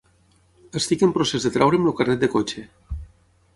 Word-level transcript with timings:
Estic 0.81 1.03
en 1.09 1.13
procés 1.17 1.45
de 1.47 1.53
treure'm 1.59 1.87
el 1.93 1.97
carnet 2.01 2.25
de 2.27 2.33
cotxe. 2.39 2.67